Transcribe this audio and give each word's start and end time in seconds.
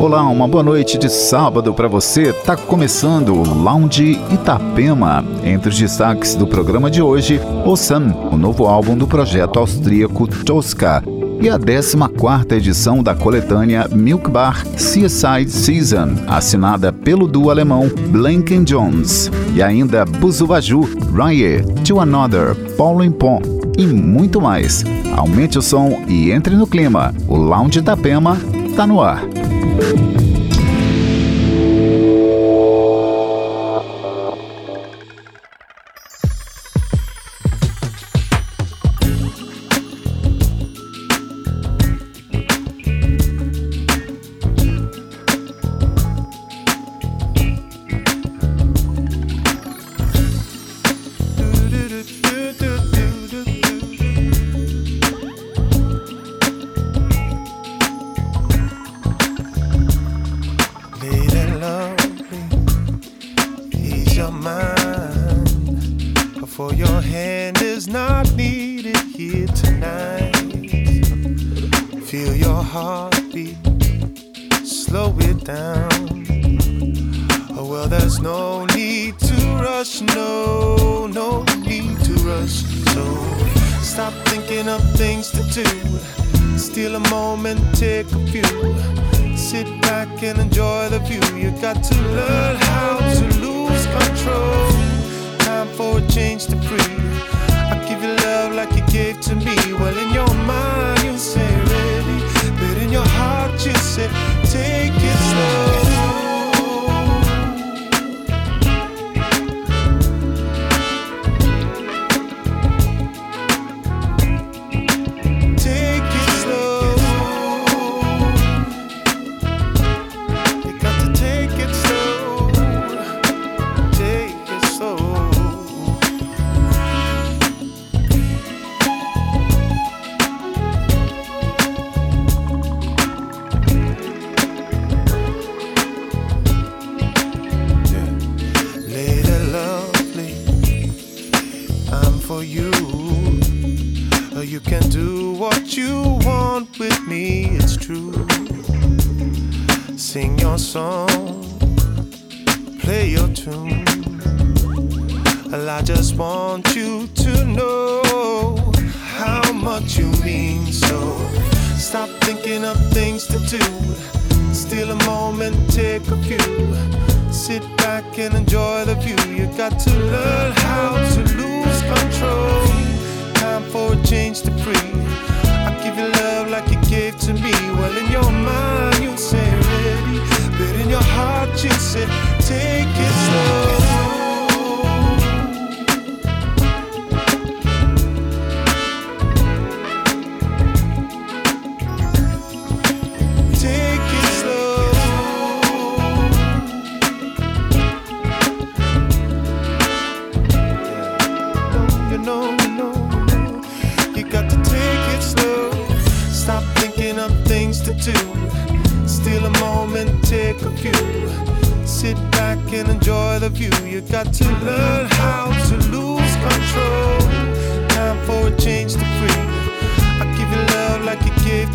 Olá, 0.00 0.22
uma 0.28 0.46
boa 0.46 0.62
noite 0.62 0.96
de 0.96 1.10
sábado 1.10 1.74
para 1.74 1.88
você. 1.88 2.32
Tá 2.32 2.56
começando 2.56 3.34
o 3.34 3.42
Lounge 3.42 4.12
Itapema. 4.30 5.24
Entre 5.42 5.70
os 5.70 5.76
destaques 5.76 6.36
do 6.36 6.46
programa 6.46 6.88
de 6.88 7.02
hoje, 7.02 7.40
O 7.66 7.74
Sun, 7.74 8.12
o 8.30 8.36
novo 8.36 8.66
álbum 8.66 8.96
do 8.96 9.08
projeto 9.08 9.58
austríaco 9.58 10.28
Tosca, 10.44 11.02
e 11.40 11.50
a 11.50 11.58
14ª 11.58 12.52
edição 12.52 13.02
da 13.02 13.12
coletânea 13.12 13.88
Milk 13.90 14.30
Bar 14.30 14.64
Seaside 14.76 15.50
Season, 15.50 16.10
assinada 16.28 16.92
pelo 16.92 17.26
duo 17.26 17.50
alemão 17.50 17.90
Blanken 18.10 18.62
Jones. 18.62 19.30
E 19.52 19.60
ainda 19.60 20.04
Buzubaju, 20.04 20.82
Rye, 21.12 21.60
To 21.84 22.00
Another, 22.00 22.54
Paulo 22.76 23.02
Impon 23.02 23.42
e 23.76 23.84
muito 23.84 24.40
mais. 24.40 24.84
Aumente 25.16 25.58
o 25.58 25.62
som 25.62 26.04
e 26.06 26.30
entre 26.30 26.54
no 26.54 26.68
clima. 26.68 27.12
O 27.26 27.36
Lounge 27.36 27.80
Itapema 27.80 28.36
tá 28.76 28.86
no 28.86 29.00
ar. 29.00 29.37
Thank 29.76 30.12
you. 30.12 30.17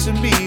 to 0.03 0.12
me. 0.12 0.42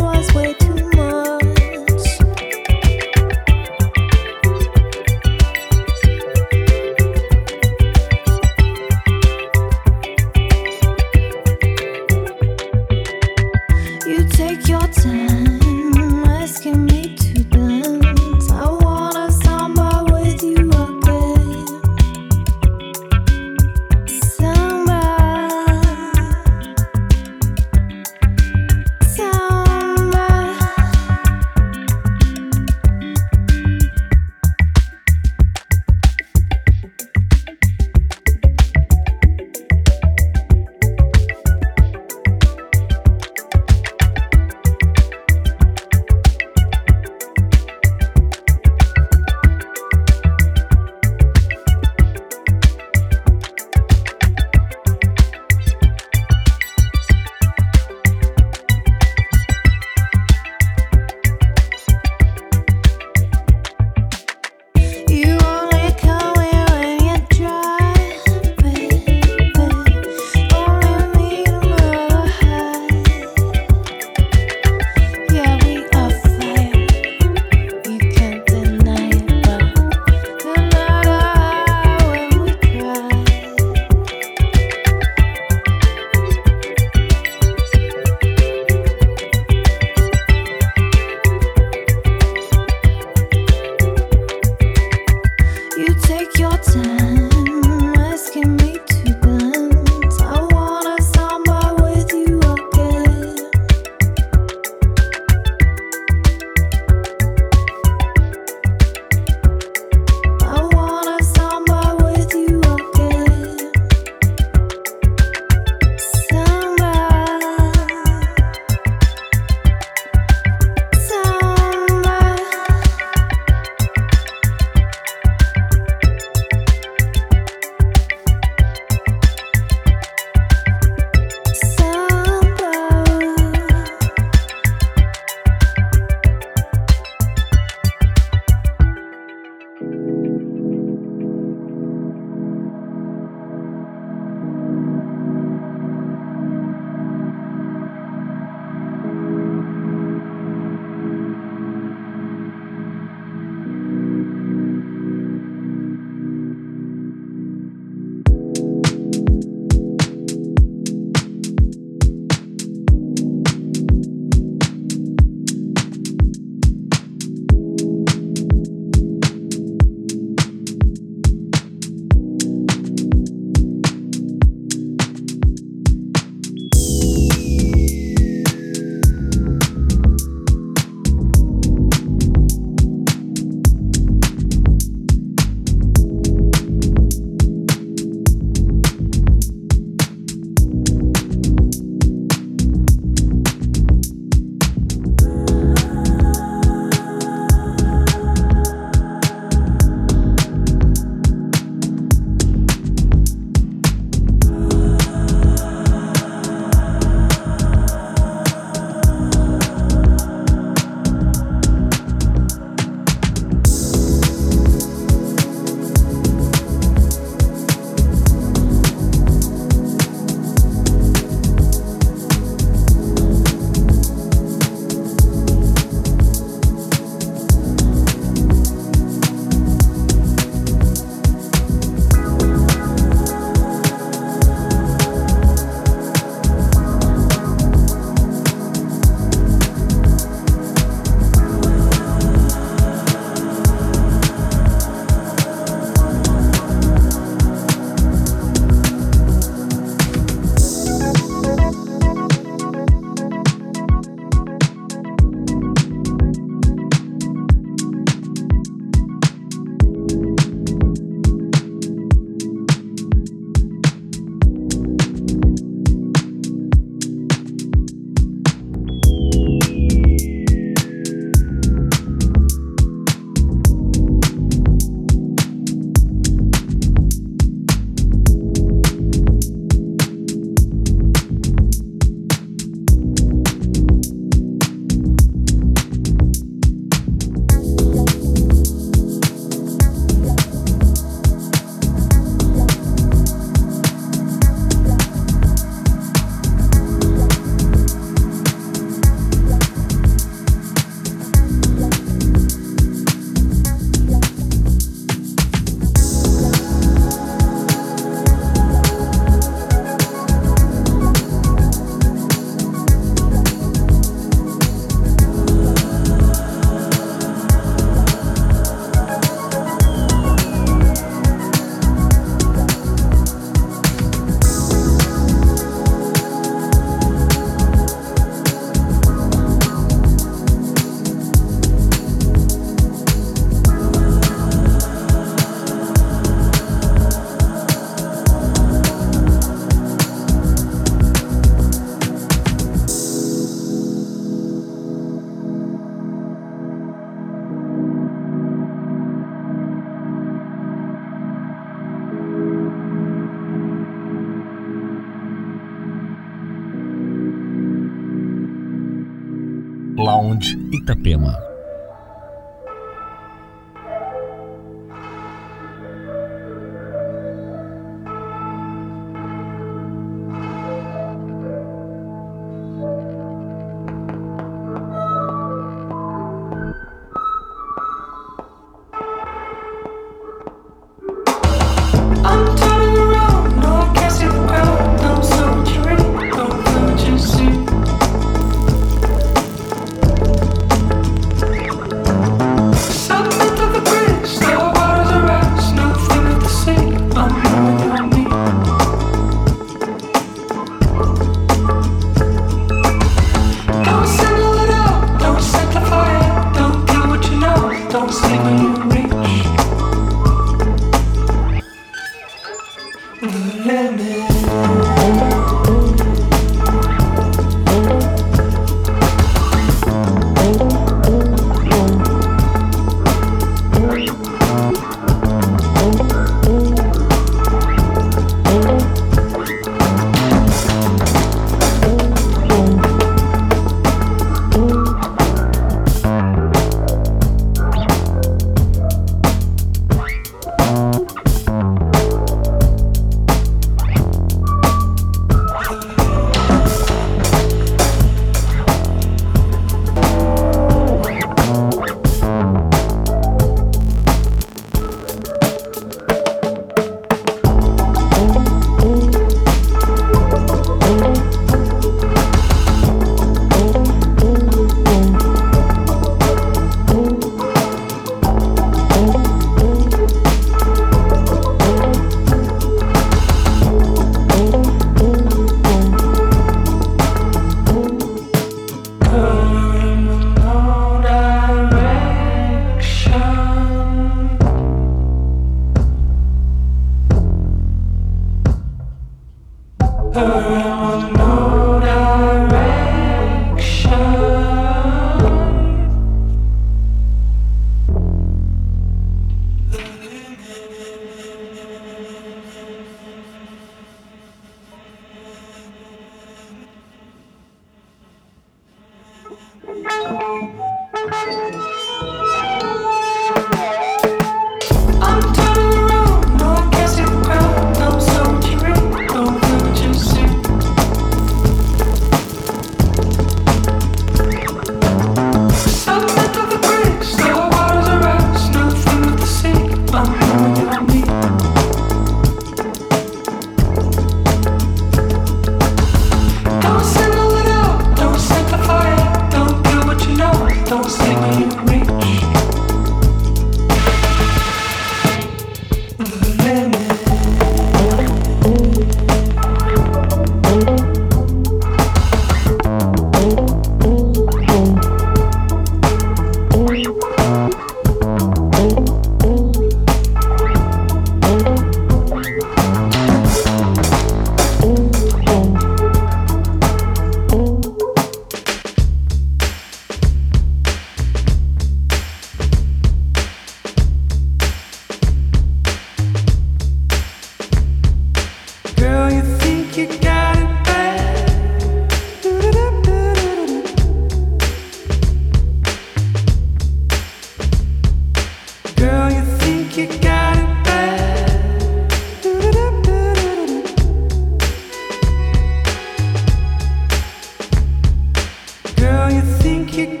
kick 599.71 600.00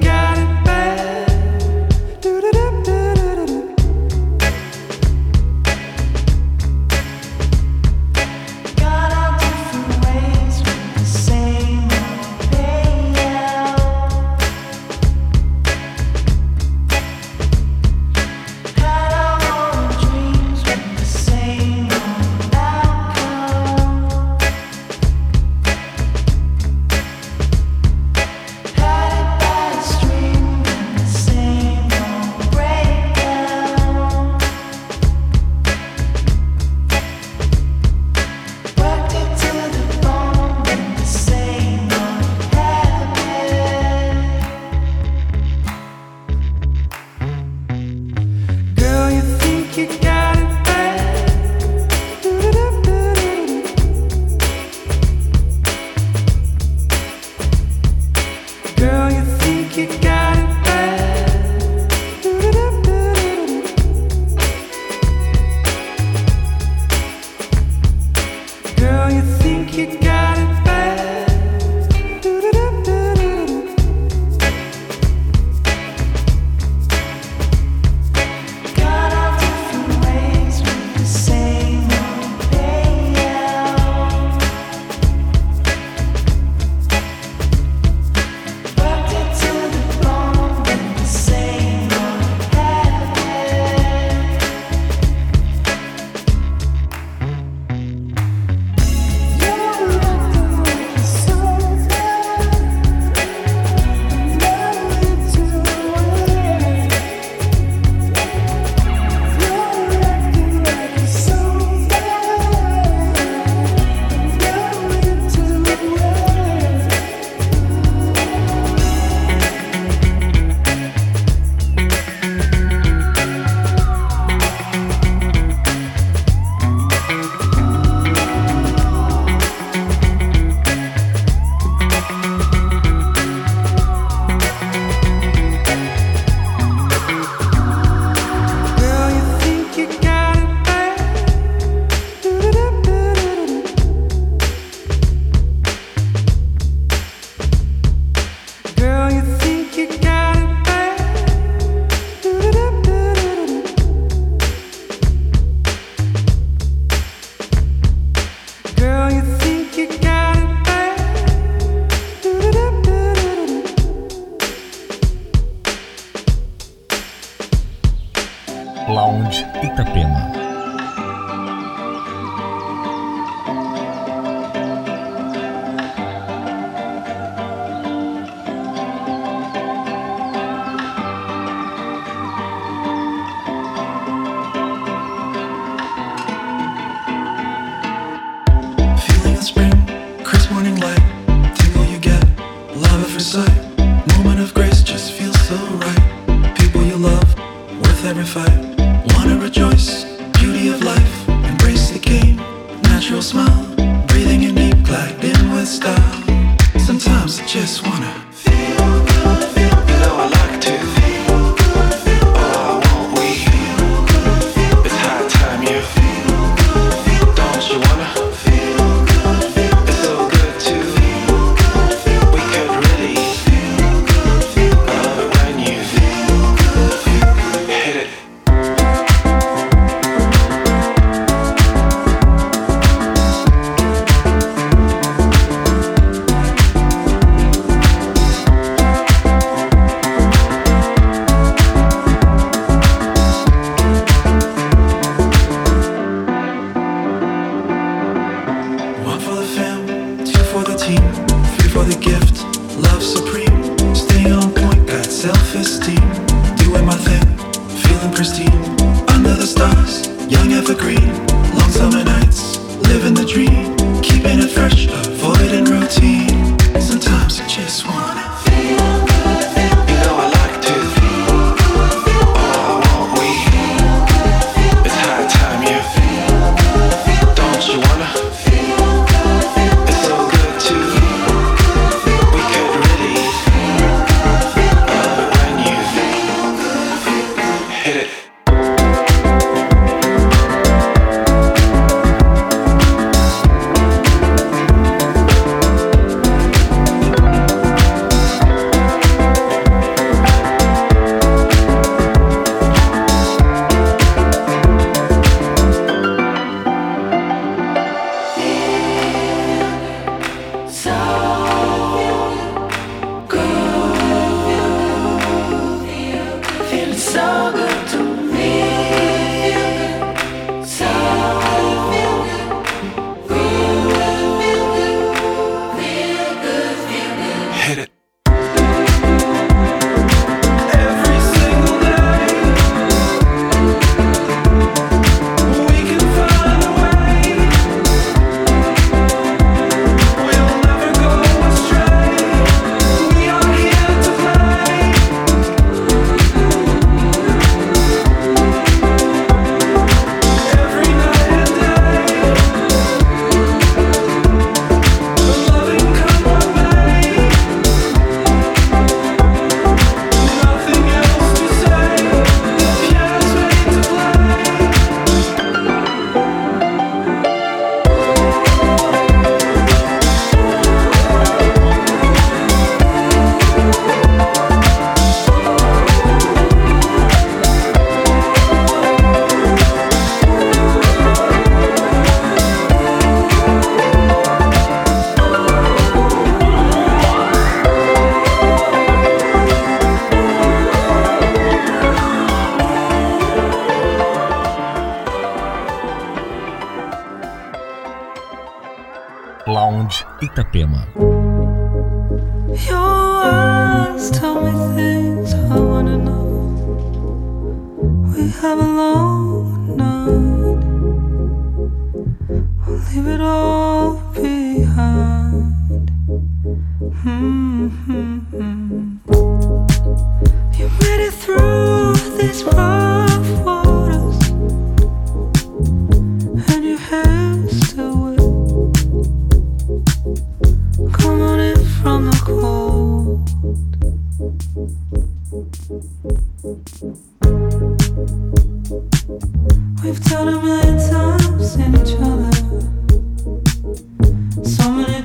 Itapema. 400.31 400.87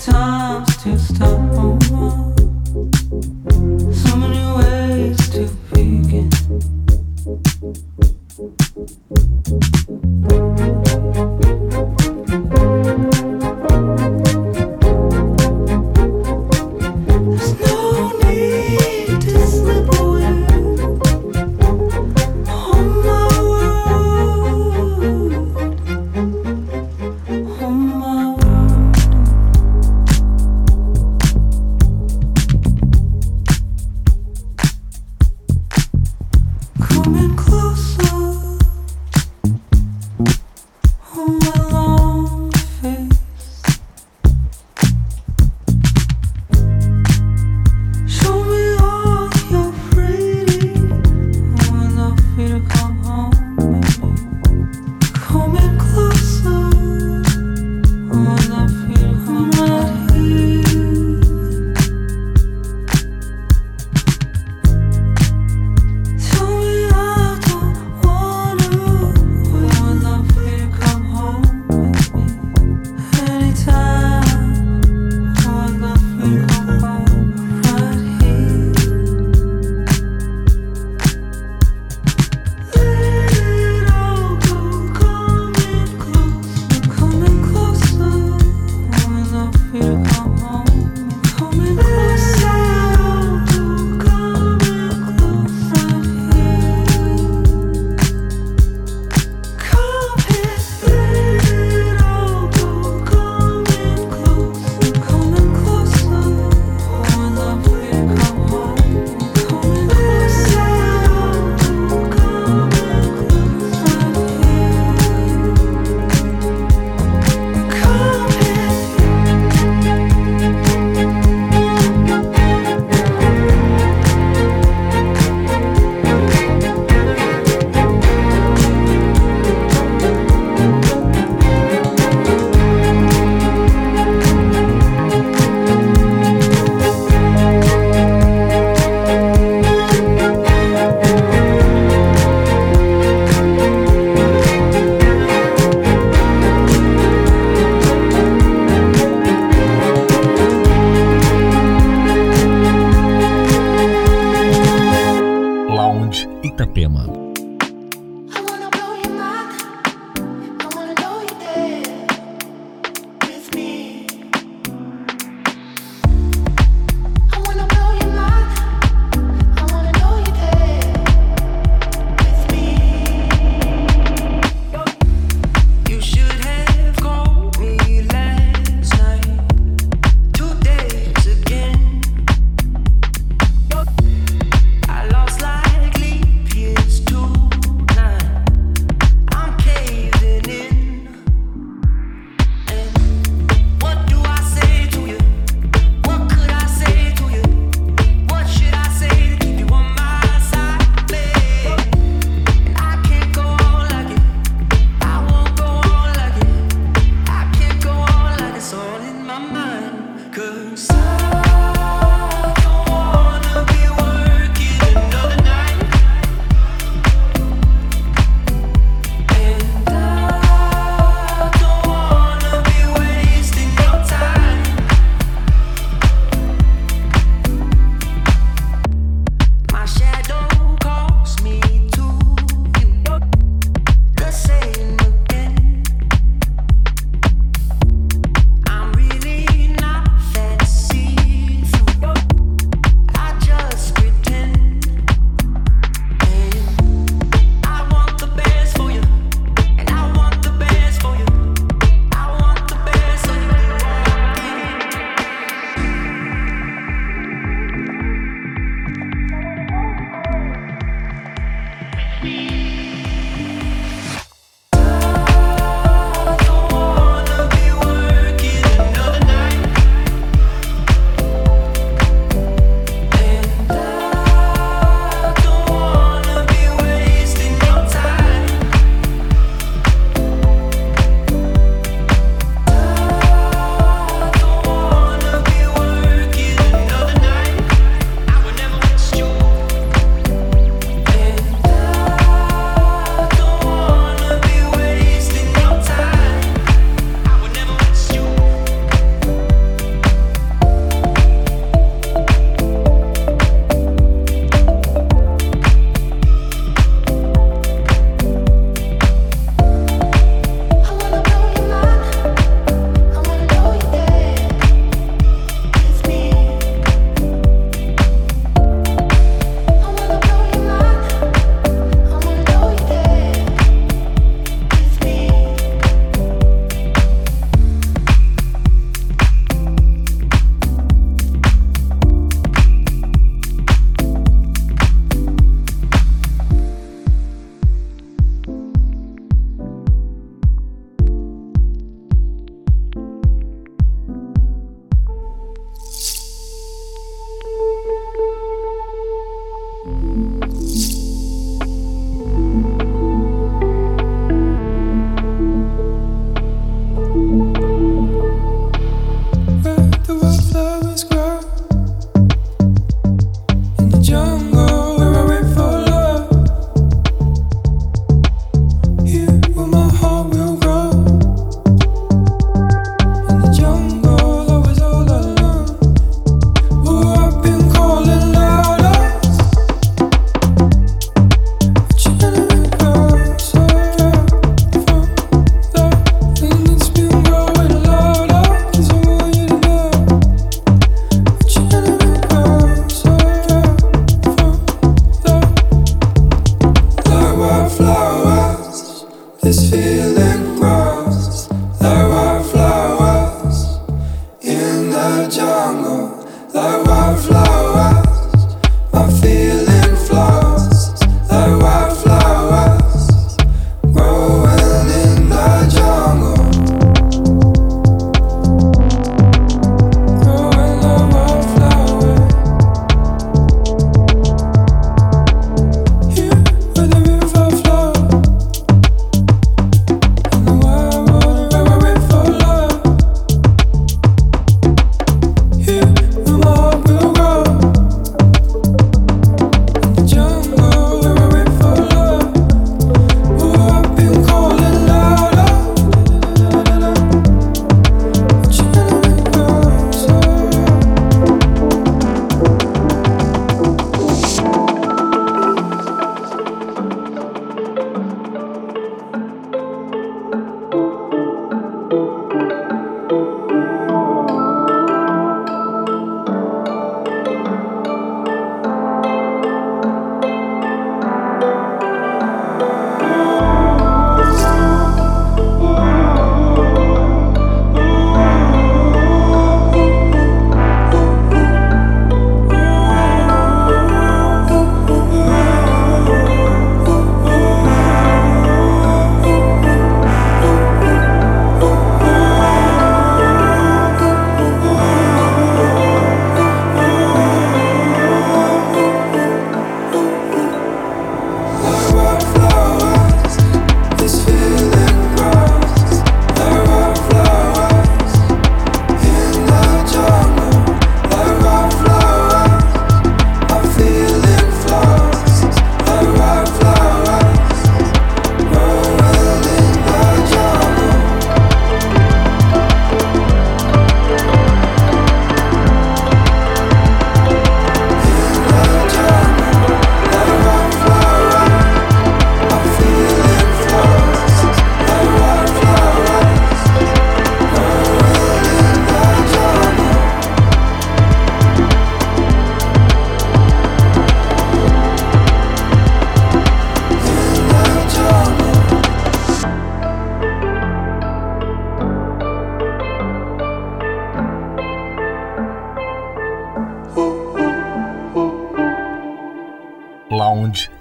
times 0.07 0.77
to 0.83 0.99
stop 0.99 2.26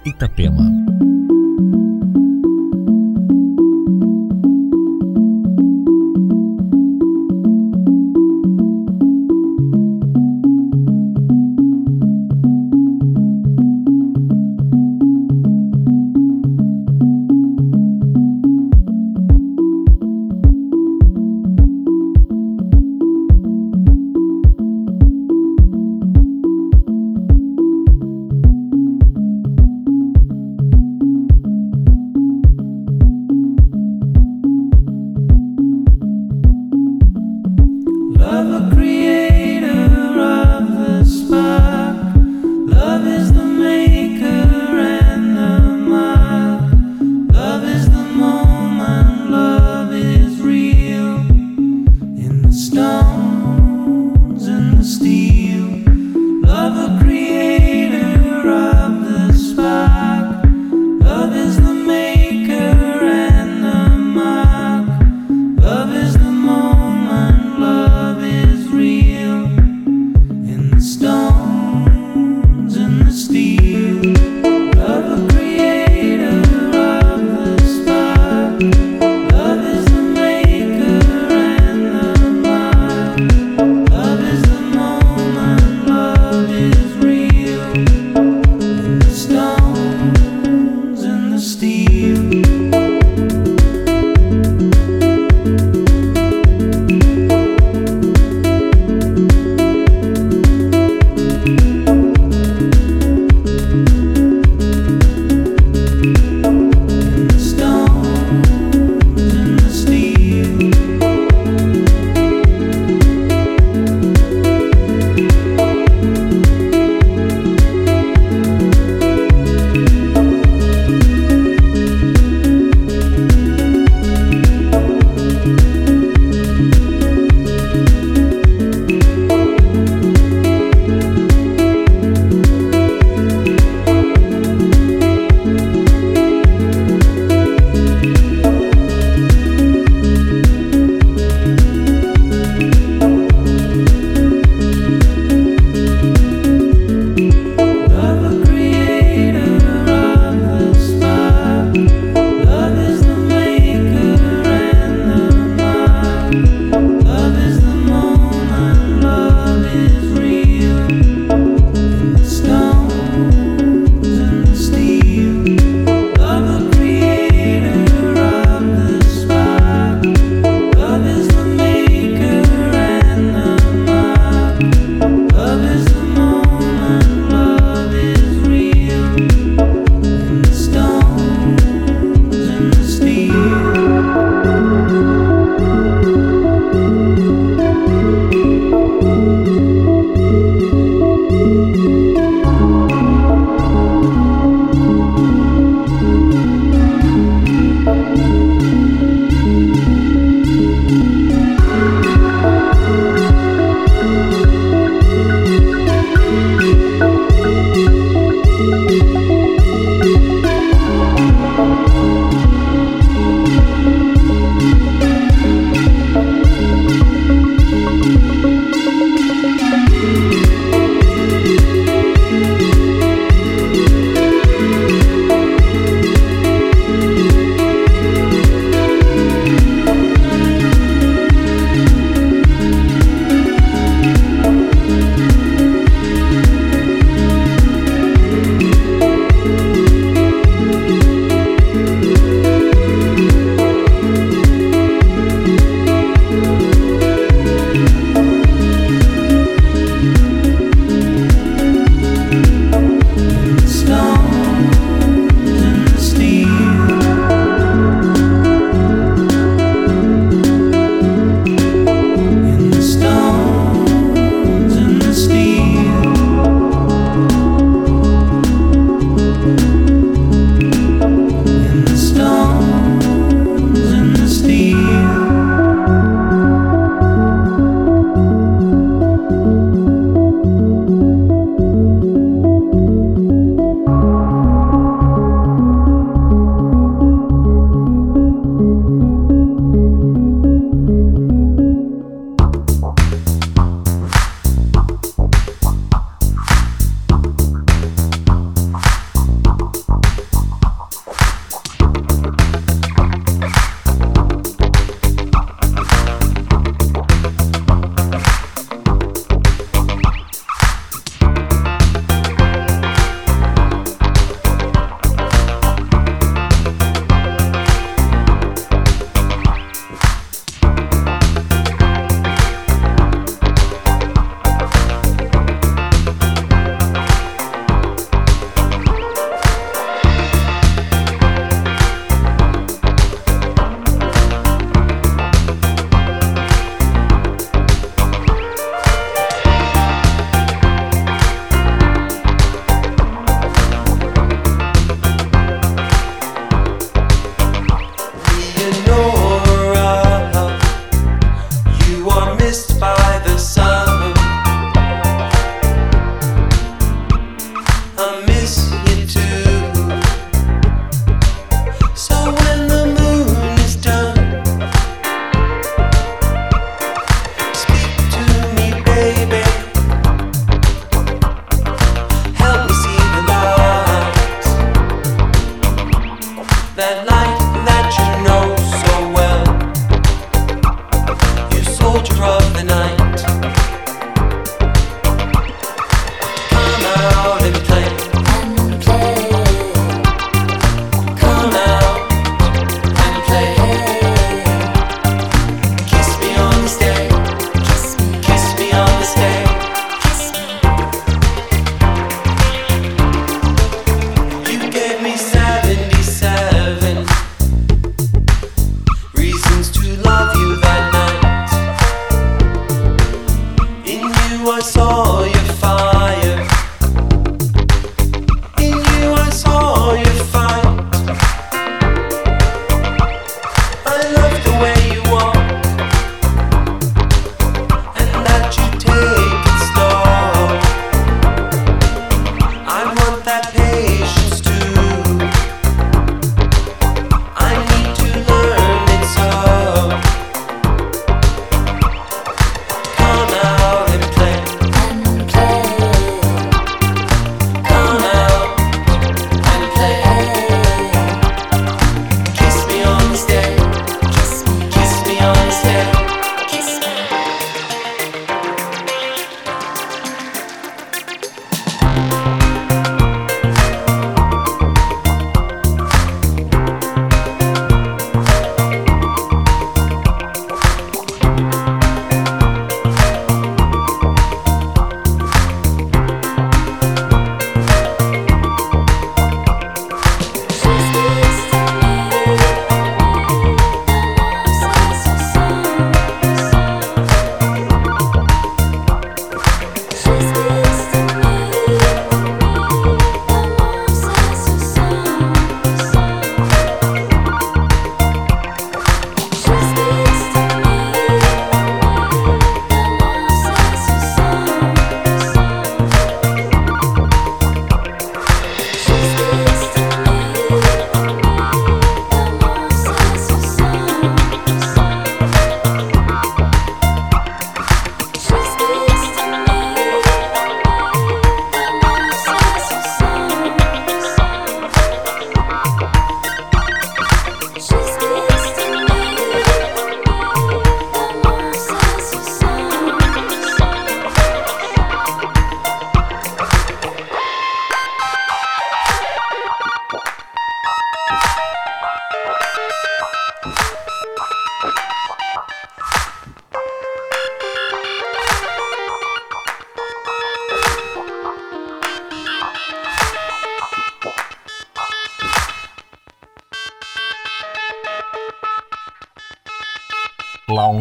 Itapema. 0.06 0.95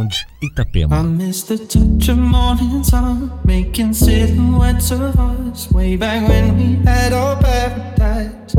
Sound 0.06 0.26
Itapema. 0.42 0.92
I 0.92 1.02
miss 1.02 1.44
the 1.44 1.58
touch 1.58 2.10
of 2.10 2.18
morning 2.18 2.84
sun, 2.84 3.32
making 3.44 3.94
silhouettes 3.94 4.92
of 4.92 5.18
us 5.18 5.72
way 5.72 5.96
back 5.96 6.28
when 6.28 6.58
we 6.58 6.76
had 6.86 7.14
our 7.14 7.36
paradise. 7.42 8.54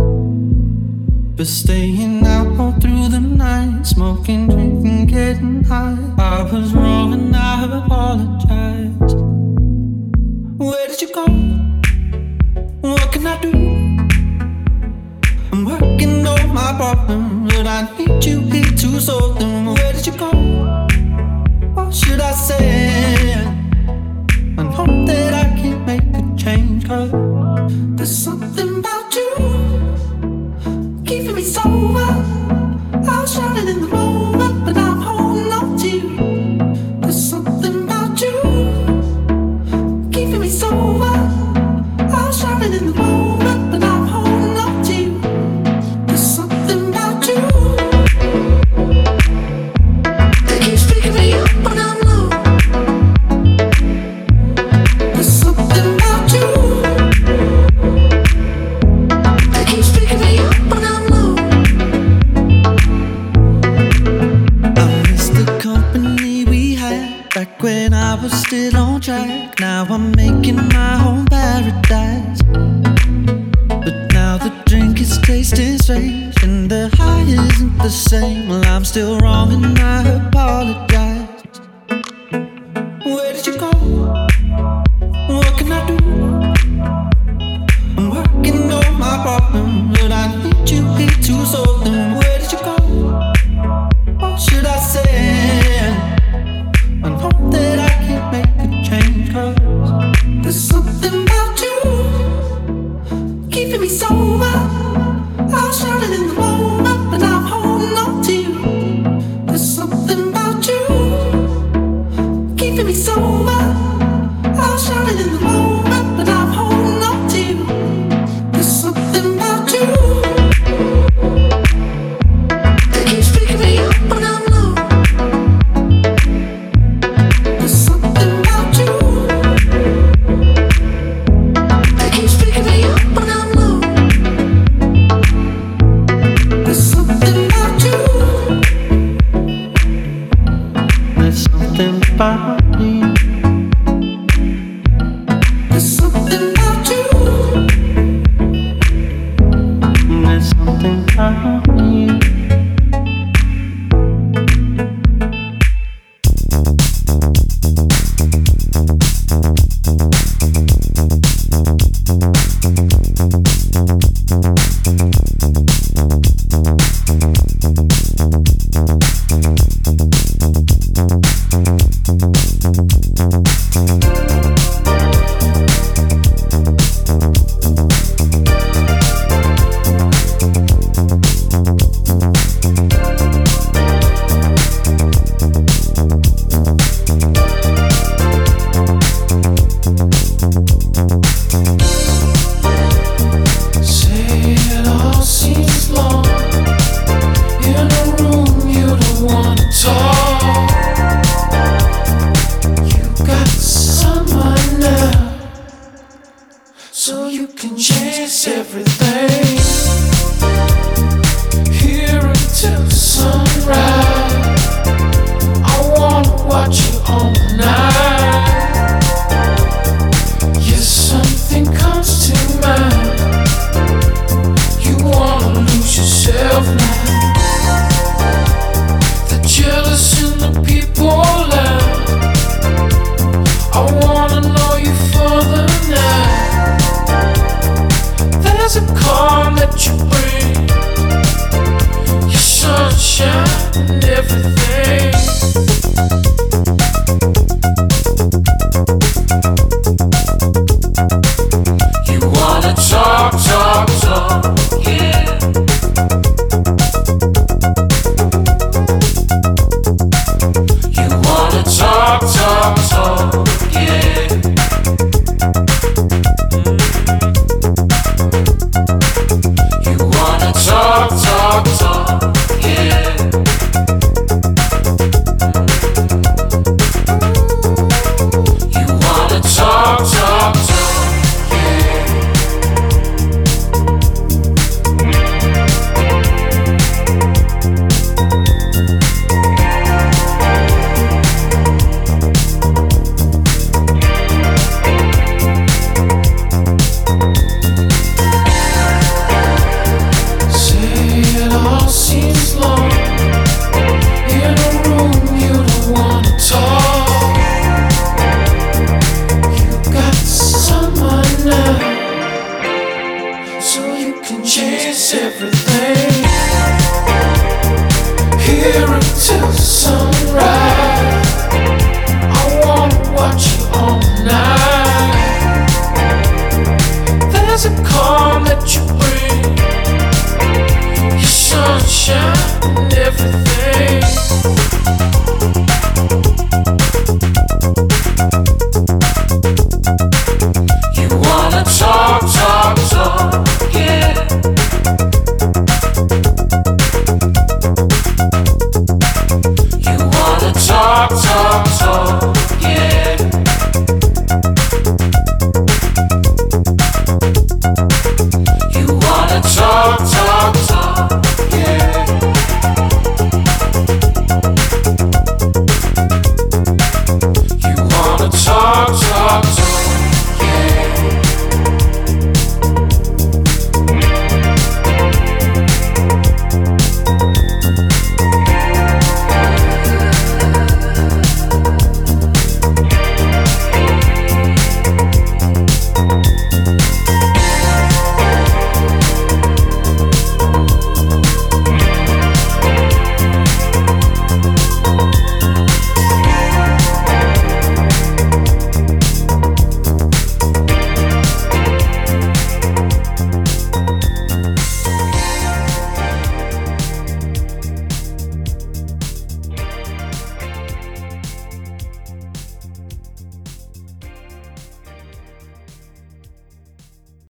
But 1.37 1.47
staying 1.47 2.27
out 2.27 2.59
all 2.59 2.73
through 2.73 3.09
the 3.09 3.21
night, 3.21 3.85
smoking, 3.85 4.49
drinking, 4.49 5.07
getting 5.07 5.63
high. 5.65 5.97
I 6.19 6.43
was 6.51 6.73
wrong. 6.73 6.96